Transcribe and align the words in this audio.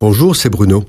Bonjour, 0.00 0.36
c'est 0.36 0.48
Bruno. 0.48 0.84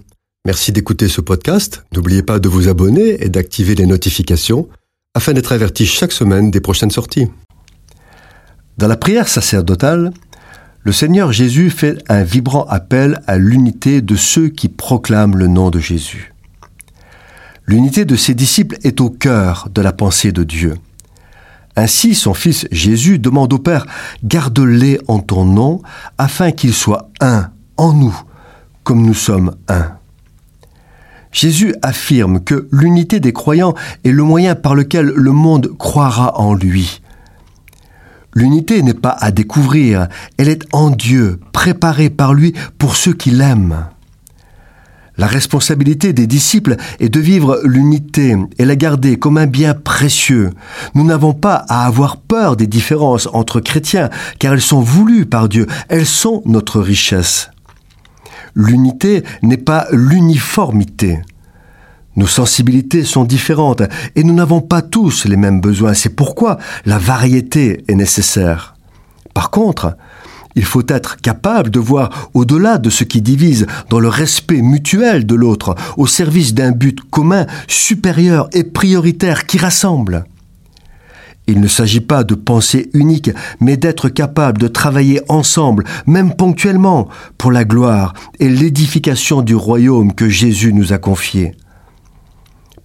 Merci 0.46 0.72
d'écouter 0.72 1.08
ce 1.08 1.20
podcast. 1.20 1.84
N'oubliez 1.96 2.22
pas 2.22 2.38
de 2.38 2.48
vous 2.48 2.68
abonner 2.68 3.24
et 3.24 3.30
d'activer 3.30 3.74
les 3.74 3.88
notifications 3.88 4.70
afin 5.16 5.34
d'être 5.34 5.52
averti 5.52 5.88
chaque 5.88 6.12
semaine 6.12 6.52
des 6.52 6.62
prochaines 6.62 6.92
sorties. 6.92 7.28
Dans 8.78 8.88
la 8.88 8.98
prière 8.98 9.28
sacerdotale, 9.28 10.14
le 10.84 10.92
Seigneur 10.92 11.32
Jésus 11.32 11.72
fait 11.72 11.98
un 12.08 12.22
vibrant 12.22 12.66
appel 12.66 13.20
à 13.26 13.40
l'unité 13.40 14.04
de 14.04 14.16
ceux 14.16 14.50
qui 14.50 14.70
proclament 14.70 15.38
le 15.38 15.48
nom 15.48 15.72
de 15.72 15.80
Jésus. 15.80 16.36
L'unité 17.66 18.06
de 18.06 18.16
ses 18.16 18.36
disciples 18.36 18.78
est 18.84 19.02
au 19.02 19.10
cœur 19.10 19.70
de 19.74 19.82
la 19.82 19.92
pensée 19.92 20.32
de 20.32 20.44
Dieu. 20.44 20.78
Ainsi, 21.76 22.14
son 22.14 22.36
Fils 22.36 22.68
Jésus 22.72 23.18
demande 23.18 23.54
au 23.54 23.58
Père, 23.58 23.88
Garde-les 24.24 25.00
en 25.08 25.18
ton 25.18 25.46
nom, 25.46 25.82
afin 26.20 26.52
qu'ils 26.52 26.76
soient 26.76 27.10
un 27.22 27.50
en 27.76 27.94
nous, 27.94 28.22
comme 28.90 29.06
nous 29.06 29.14
sommes 29.14 29.56
un. 29.68 29.92
Jésus 31.32 31.76
affirme 31.84 32.44
que 32.44 32.68
l'unité 32.72 33.20
des 33.20 33.34
croyants 33.34 33.76
est 34.04 34.10
le 34.10 34.24
moyen 34.24 34.56
par 34.56 34.74
lequel 34.74 35.14
le 35.16 35.32
monde 35.32 35.78
croira 35.78 36.40
en 36.40 36.56
lui. 36.56 37.04
L'unité 38.34 38.82
n'est 38.82 38.96
pas 38.96 39.16
à 39.20 39.30
découvrir, 39.30 40.08
elle 40.40 40.50
est 40.50 40.64
en 40.74 40.90
Dieu, 40.90 41.40
préparée 41.52 42.10
par 42.10 42.34
lui 42.34 42.56
pour 42.80 42.96
ceux 42.96 43.14
qui 43.14 43.30
l'aiment. 43.30 43.86
La 45.18 45.28
responsabilité 45.28 46.12
des 46.12 46.26
disciples 46.26 46.76
est 47.00 47.10
de 47.10 47.20
vivre 47.20 47.62
l'unité 47.64 48.38
et 48.58 48.66
la 48.66 48.76
garder 48.76 49.20
comme 49.20 49.38
un 49.38 49.46
bien 49.46 49.76
précieux. 49.76 50.50
Nous 50.96 51.04
n'avons 51.04 51.36
pas 51.36 51.64
à 51.70 51.86
avoir 51.86 52.18
peur 52.18 52.56
des 52.56 52.66
différences 52.66 53.30
entre 53.34 53.60
chrétiens, 53.60 54.10
car 54.40 54.54
elles 54.54 54.62
sont 54.62 54.82
voulues 54.82 55.28
par 55.28 55.48
Dieu, 55.48 55.68
elles 55.90 56.08
sont 56.08 56.42
notre 56.48 56.80
richesse. 56.80 57.52
L'unité 58.56 59.24
n'est 59.42 59.58
pas 59.58 59.88
l'uniformité. 59.92 61.20
Nos 62.16 62.28
sensibilités 62.28 63.04
sont 63.04 63.24
différentes 63.24 63.84
et 64.16 64.24
nous 64.24 64.34
n'avons 64.34 64.62
pas 64.62 64.82
tous 64.82 65.26
les 65.26 65.38
mêmes 65.38 65.62
besoins. 65.62 65.94
C'est 65.94 66.16
pourquoi 66.16 66.58
la 66.86 66.98
variété 66.98 67.84
est 67.88 67.96
nécessaire. 67.96 68.76
Par 69.34 69.52
contre, 69.52 69.96
il 70.56 70.66
faut 70.66 70.84
être 70.88 71.18
capable 71.18 71.70
de 71.70 71.80
voir 71.80 72.30
au-delà 72.34 72.78
de 72.78 72.90
ce 72.90 73.04
qui 73.04 73.22
divise 73.22 73.68
dans 73.90 74.00
le 74.00 74.10
respect 74.10 74.62
mutuel 74.62 75.26
de 75.26 75.36
l'autre, 75.36 75.76
au 75.96 76.08
service 76.08 76.54
d'un 76.54 76.72
but 76.72 77.00
commun, 77.10 77.46
supérieur 77.68 78.50
et 78.54 78.64
prioritaire 78.64 79.46
qui 79.46 79.58
rassemble. 79.58 80.26
Il 81.52 81.62
ne 81.62 81.68
s'agit 81.68 82.00
pas 82.00 82.24
de 82.24 82.36
pensée 82.36 82.92
unique, 82.94 83.32
mais 83.60 83.76
d'être 83.76 84.08
capable 84.08 84.60
de 84.60 84.68
travailler 84.68 85.20
ensemble, 85.30 85.84
même 86.06 86.36
ponctuellement, 86.36 87.10
pour 87.40 87.52
la 87.52 87.66
gloire 87.66 88.14
et 88.40 88.48
l'édification 88.48 89.42
du 89.42 89.56
royaume 89.56 90.14
que 90.14 90.30
Jésus 90.30 90.74
nous 90.74 90.94
a 90.94 91.00
confié. 91.00 91.56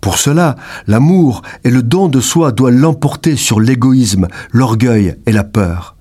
Pour 0.00 0.16
cela, 0.16 0.56
l'amour 0.86 1.42
et 1.64 1.68
le 1.68 1.82
don 1.82 2.08
de 2.08 2.20
soi 2.20 2.52
doivent 2.52 2.72
l'emporter 2.72 3.36
sur 3.36 3.60
l'égoïsme, 3.60 4.28
l'orgueil 4.50 5.16
et 5.26 5.32
la 5.32 5.44
peur. 5.44 5.94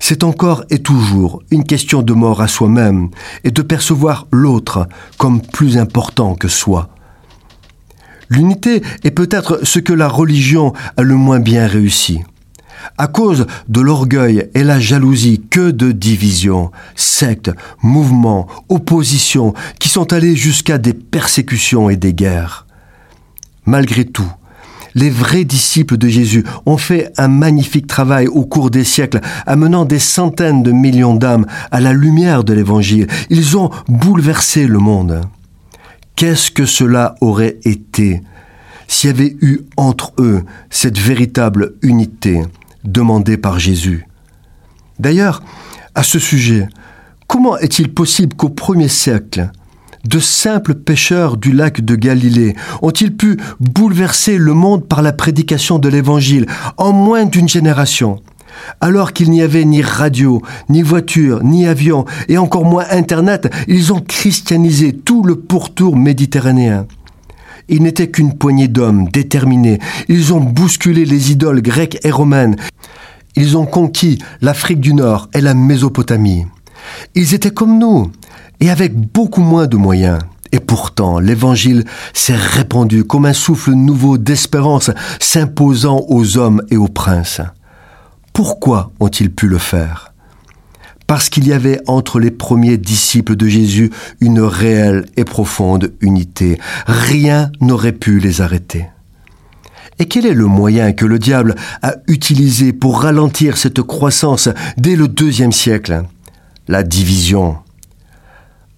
C'est 0.00 0.24
encore 0.24 0.64
et 0.70 0.78
toujours 0.78 1.42
une 1.50 1.64
question 1.64 2.00
de 2.00 2.14
mort 2.14 2.40
à 2.40 2.48
soi-même 2.48 3.10
et 3.44 3.50
de 3.50 3.60
percevoir 3.60 4.28
l'autre 4.32 4.88
comme 5.18 5.42
plus 5.42 5.76
important 5.76 6.36
que 6.36 6.48
soi. 6.48 6.88
L'unité 8.32 8.82
est 9.04 9.10
peut-être 9.10 9.60
ce 9.62 9.78
que 9.78 9.92
la 9.92 10.08
religion 10.08 10.72
a 10.96 11.02
le 11.02 11.16
moins 11.16 11.38
bien 11.38 11.66
réussi. 11.66 12.20
À 12.96 13.06
cause 13.06 13.46
de 13.68 13.80
l'orgueil 13.82 14.48
et 14.54 14.64
la 14.64 14.80
jalousie, 14.80 15.42
que 15.50 15.70
de 15.70 15.92
divisions, 15.92 16.70
sectes, 16.96 17.50
mouvements, 17.82 18.46
oppositions, 18.70 19.52
qui 19.78 19.90
sont 19.90 20.14
allés 20.14 20.34
jusqu'à 20.34 20.78
des 20.78 20.94
persécutions 20.94 21.90
et 21.90 21.96
des 21.96 22.14
guerres. 22.14 22.66
Malgré 23.66 24.06
tout, 24.06 24.32
les 24.94 25.10
vrais 25.10 25.44
disciples 25.44 25.98
de 25.98 26.08
Jésus 26.08 26.42
ont 26.64 26.78
fait 26.78 27.12
un 27.18 27.28
magnifique 27.28 27.86
travail 27.86 28.28
au 28.28 28.46
cours 28.46 28.70
des 28.70 28.84
siècles, 28.84 29.20
amenant 29.46 29.84
des 29.84 29.98
centaines 29.98 30.62
de 30.62 30.72
millions 30.72 31.16
d'âmes 31.16 31.44
à 31.70 31.80
la 31.80 31.92
lumière 31.92 32.44
de 32.44 32.54
l'Évangile. 32.54 33.08
Ils 33.28 33.58
ont 33.58 33.70
bouleversé 33.88 34.66
le 34.66 34.78
monde. 34.78 35.20
Qu'est-ce 36.16 36.50
que 36.50 36.66
cela 36.66 37.14
aurait 37.20 37.58
été 37.64 38.22
s'il 38.86 39.10
y 39.10 39.12
avait 39.12 39.36
eu 39.40 39.60
entre 39.76 40.12
eux 40.18 40.44
cette 40.70 40.98
véritable 40.98 41.74
unité 41.82 42.42
demandée 42.84 43.36
par 43.36 43.58
Jésus? 43.58 44.06
D'ailleurs, 44.98 45.42
à 45.94 46.02
ce 46.02 46.18
sujet, 46.18 46.68
comment 47.26 47.56
est-il 47.58 47.92
possible 47.92 48.34
qu'au 48.34 48.50
premier 48.50 48.88
siècle, 48.88 49.50
de 50.04 50.18
simples 50.18 50.74
pêcheurs 50.74 51.36
du 51.36 51.52
lac 51.52 51.80
de 51.80 51.94
Galilée 51.94 52.56
ont-ils 52.82 53.14
pu 53.16 53.38
bouleverser 53.60 54.36
le 54.36 54.52
monde 54.52 54.86
par 54.86 55.02
la 55.02 55.12
prédication 55.12 55.78
de 55.78 55.88
l'Évangile 55.88 56.46
en 56.76 56.92
moins 56.92 57.24
d'une 57.24 57.48
génération? 57.48 58.20
Alors 58.80 59.12
qu'il 59.12 59.30
n'y 59.30 59.42
avait 59.42 59.64
ni 59.64 59.82
radio, 59.82 60.42
ni 60.68 60.82
voiture, 60.82 61.42
ni 61.42 61.66
avion, 61.66 62.04
et 62.28 62.38
encore 62.38 62.64
moins 62.64 62.84
Internet, 62.90 63.52
ils 63.68 63.92
ont 63.92 64.00
christianisé 64.00 64.92
tout 64.92 65.22
le 65.22 65.36
pourtour 65.36 65.96
méditerranéen. 65.96 66.86
Ils 67.68 67.82
n'étaient 67.82 68.10
qu'une 68.10 68.34
poignée 68.34 68.68
d'hommes 68.68 69.08
déterminés. 69.08 69.78
Ils 70.08 70.34
ont 70.34 70.40
bousculé 70.40 71.04
les 71.04 71.32
idoles 71.32 71.62
grecques 71.62 71.98
et 72.04 72.10
romaines. 72.10 72.56
Ils 73.36 73.56
ont 73.56 73.66
conquis 73.66 74.18
l'Afrique 74.40 74.80
du 74.80 74.94
Nord 74.94 75.28
et 75.32 75.40
la 75.40 75.54
Mésopotamie. 75.54 76.46
Ils 77.14 77.34
étaient 77.34 77.52
comme 77.52 77.78
nous, 77.78 78.10
et 78.60 78.70
avec 78.70 78.94
beaucoup 78.94 79.40
moins 79.40 79.66
de 79.66 79.76
moyens. 79.76 80.18
Et 80.52 80.60
pourtant, 80.60 81.18
l'Évangile 81.18 81.84
s'est 82.12 82.36
répandu 82.36 83.04
comme 83.04 83.24
un 83.24 83.32
souffle 83.32 83.72
nouveau 83.72 84.18
d'espérance 84.18 84.90
s'imposant 85.18 86.04
aux 86.08 86.36
hommes 86.36 86.62
et 86.70 86.76
aux 86.76 86.88
princes. 86.88 87.40
Pourquoi 88.32 88.92
ont-ils 88.98 89.30
pu 89.30 89.46
le 89.46 89.58
faire? 89.58 90.12
Parce 91.06 91.28
qu'il 91.28 91.46
y 91.46 91.52
avait 91.52 91.80
entre 91.86 92.18
les 92.18 92.30
premiers 92.30 92.78
disciples 92.78 93.36
de 93.36 93.46
Jésus 93.46 93.90
une 94.20 94.40
réelle 94.40 95.04
et 95.16 95.24
profonde 95.24 95.92
unité. 96.00 96.58
Rien 96.86 97.52
n'aurait 97.60 97.92
pu 97.92 98.18
les 98.18 98.40
arrêter. 98.40 98.86
Et 99.98 100.06
quel 100.06 100.24
est 100.24 100.32
le 100.32 100.46
moyen 100.46 100.92
que 100.92 101.04
le 101.04 101.18
diable 101.18 101.54
a 101.82 101.96
utilisé 102.08 102.72
pour 102.72 103.02
ralentir 103.02 103.58
cette 103.58 103.82
croissance 103.82 104.48
dès 104.78 104.96
le 104.96 105.08
deuxième 105.08 105.52
siècle? 105.52 106.04
La 106.68 106.82
division. 106.82 107.58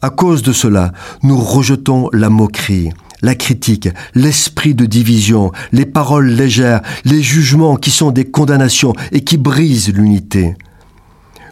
À 0.03 0.11
cause 0.11 0.43
de 0.43 0.53
cela, 0.53 0.93
nous 1.23 1.39
rejetons 1.39 2.11
la 2.13 2.29
moquerie, 2.29 2.91
la 3.25 3.35
critique, 3.35 3.89
l'esprit 4.15 4.75
de 4.75 4.85
division, 4.85 5.51
les 5.73 5.87
paroles 5.87 6.29
légères, 6.29 6.83
les 7.05 7.23
jugements 7.23 7.77
qui 7.77 7.91
sont 7.91 8.11
des 8.11 8.27
condamnations 8.27 8.93
et 9.13 9.25
qui 9.25 9.39
brisent 9.39 9.93
l'unité. 9.93 10.55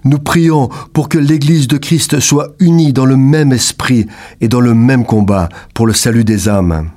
Nous 0.04 0.18
prions 0.18 0.68
pour 0.92 1.08
que 1.08 1.18
l'Église 1.18 1.68
de 1.68 1.78
Christ 1.78 2.20
soit 2.20 2.54
unie 2.60 2.92
dans 2.92 3.06
le 3.06 3.16
même 3.16 3.52
esprit 3.52 4.06
et 4.40 4.48
dans 4.48 4.60
le 4.60 4.74
même 4.74 5.06
combat 5.06 5.48
pour 5.74 5.86
le 5.86 5.94
salut 5.94 6.24
des 6.24 6.48
âmes. 6.48 6.90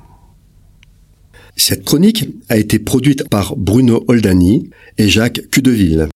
Cette 1.56 1.84
chronique 1.84 2.28
a 2.50 2.58
été 2.58 2.78
produite 2.78 3.28
par 3.30 3.56
Bruno 3.56 4.04
Oldani 4.08 4.68
et 4.98 5.08
Jacques 5.08 5.40
Cudeville. 5.50 6.08